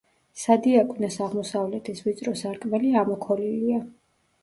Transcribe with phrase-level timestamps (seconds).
[0.43, 3.89] სადიაკვნეს აღმოსავლეთის ვიწრო სარკმელი ამოქოლილია.